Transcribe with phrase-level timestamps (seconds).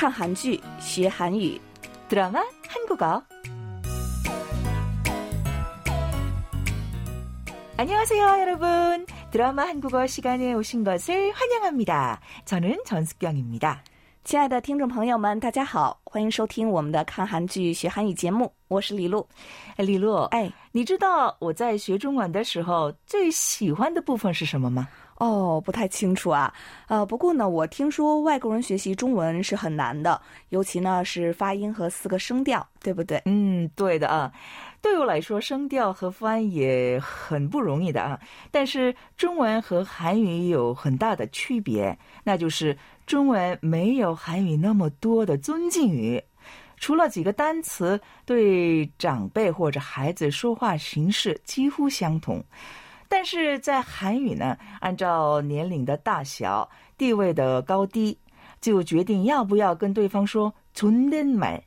[0.00, 1.60] 看韩剧学韩语，
[2.08, 3.22] 드라마 한국어.
[7.78, 9.06] 안녕하세요, 여러분.
[9.30, 12.20] 드라마 한국어 시간에 오신 것을 환영합니다.
[12.44, 13.82] 저는 전숙경입니다.
[14.24, 19.24] 亲爱的听众朋友们，大家好，欢迎收听我们的看韩剧学韩语节目，我是李璐。
[19.76, 24.88] 李璐，哎，你知道我在学中文的时候最喜欢的部分是什么吗？
[25.21, 26.51] 哦，不太清楚啊。
[26.87, 30.19] 呃，不过呢，我听说外国人学习中文是很难的，
[30.49, 33.21] 尤其呢是发音和四个声调，对不对？
[33.25, 34.31] 嗯，对的啊。
[34.81, 38.19] 对我来说，声调和发音也很不容易的啊。
[38.49, 46.19] 但是中文和韩语有很大的区别，那就是中文没有韩语那么多的尊敬语，
[46.77, 52.43] 除了几个单词，对长辈或者孩子说话形式几乎相同。
[53.10, 58.18] 但是在韩语呢，按照年龄的大小、地位的高低，
[58.60, 61.62] 就决定要不要跟对方说존댓말，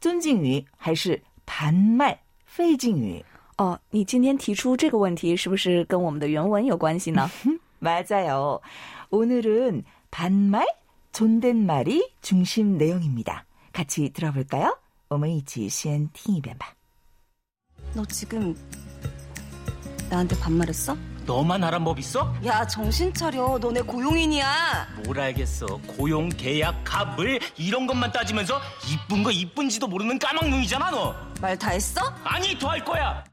[0.00, 3.24] 尊敬语还是반말非敬语。
[3.56, 7.30] 哦，你今天提出这个问题，是不是跟我们的原文有关系呢？
[7.80, 8.60] 맞아요.
[9.10, 10.64] 오늘은 반말,
[11.12, 13.44] 존댓말이 중심 내용입니다.
[13.72, 14.76] 같이 들어볼까요?
[15.08, 16.74] 我们一起先听一遍吧.
[17.94, 18.54] 너 지금
[20.09, 20.95] 나한테 반말했어?
[21.25, 22.33] 너만 하란 법 있어?
[22.45, 25.67] 야 정신 차려 너네 고용인이야 뭘 알겠어.
[25.85, 28.59] 고용, 계약, 갑을 이런 것만 따지면서
[28.91, 31.13] 이쁜 거 이쁜지도 모르는 까막눈이잖아 너.
[31.41, 32.01] 말 다 했어?
[32.23, 33.23] 아니 더 할 거야.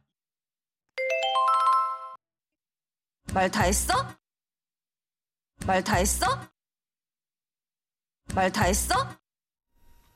[3.33, 3.95] 말 다 했어?
[5.67, 6.27] 말 다 했어?
[8.35, 8.95] 말 다 했어?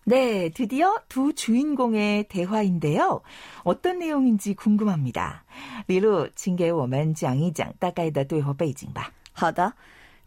[0.07, 3.21] 네, 드디어 두 주인공의 대화인데요.
[3.63, 5.43] 어떤 내용인지 궁금합니다.
[5.87, 9.73] 리루, 请给我们讲一讲大概的对话背景吧.好的，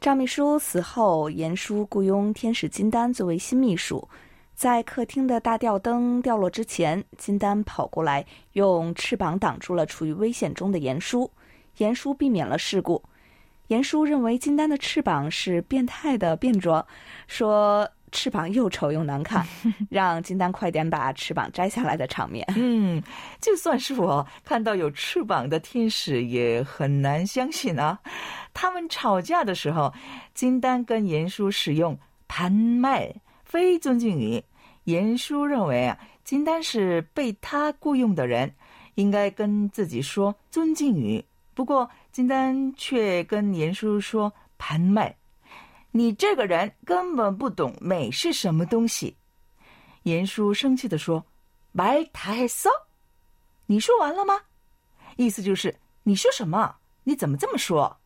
[0.00, 4.08] 赵秘书死后，严叔雇佣天使金丹作为新秘书。
[4.56, 11.30] 在客厅的大吊灯掉落之前，金丹跑过来，用翅膀挡住了处于危险中的严叔。
[11.76, 13.00] 严叔避免了事故。
[13.68, 16.84] 严叔认为金丹的翅膀是变态的变装，
[17.28, 19.45] 说 翅膀又丑又难看
[19.89, 22.45] 让金丹快点把翅膀摘下来的场面。
[22.55, 23.03] 嗯
[23.41, 27.99] 就算是我看到有翅膀的天使也很难相信啊。
[28.53, 29.91] 他们吵架的时候
[30.33, 31.97] 金丹跟严叔使用
[32.27, 33.13] 盘麦
[33.43, 34.41] 非尊敬语
[34.85, 38.53] 严叔认为啊金丹是被他雇佣的人
[38.95, 41.23] 应该跟自己说尊敬语。
[41.55, 45.15] 不过金丹却跟严叔说盘麦
[45.93, 49.15] 你这个人根本不懂美是什么东西。”
[50.03, 51.25] 严叔生气地说
[51.73, 52.69] ：“말다했 어？
[53.67, 54.41] 你说完了吗？
[55.15, 56.75] 意思就是你说什么？
[57.03, 57.97] 你怎么这么说？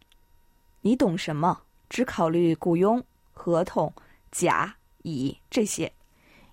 [0.81, 1.61] 你懂什么？
[1.89, 3.03] 只考虑雇佣、
[3.33, 3.93] 合同、
[4.31, 5.93] 甲、乙这些。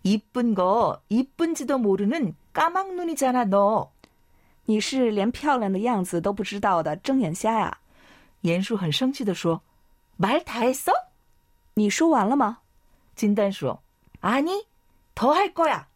[0.03, 3.91] 이쁜 거 이쁜지도 모르는 까막눈이잖아 너.
[4.67, 7.79] 你是连漂亮的样子都不知道的睁眼瞎呀！
[8.43, 9.61] 严叔很生气地说：“
[10.17, 10.93] 말 다 했어？”
[11.75, 12.59] 你说完了吗？
[13.17, 13.81] 金丹说：“
[14.23, 15.87] 아니더할 거야。”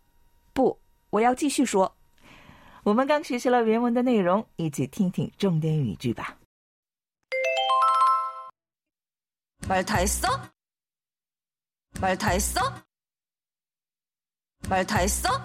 [0.53, 0.79] 不，
[1.11, 1.95] 我要继续说。
[2.83, 6.37] 我们刚学习了原文的内容，一起听听重点语句吧。
[9.67, 10.29] 말 다 했어?
[12.01, 12.61] 말 다 했어?
[14.69, 15.41] 말 다 했어?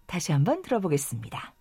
[0.07, 1.53] 다시 한번 들어보겠습니다.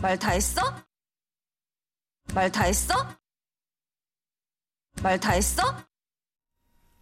[0.00, 0.60] 말 다 했어?
[2.34, 2.94] 말 다 했어?
[5.02, 5.62] 말 다 했어?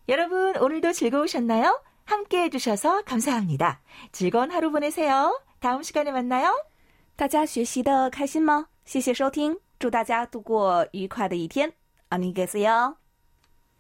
[0.09, 1.83] 여러분, 오늘도 즐거우셨나요?
[2.05, 3.81] 함께 해주셔서 감사합니다.
[4.11, 5.41] 즐거운 하루 보내세요.
[5.61, 6.53] 다음 시간에 만나요.
[7.17, 8.69] 大家学习的开心吗？
[8.85, 11.73] 谢谢收听，祝大家度过愉快的一天。
[12.09, 12.97] 안녕히 계세요。